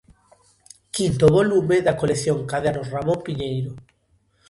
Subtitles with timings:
[0.95, 3.71] Quinto volume da colección Cadernos Ramón Piñeiro.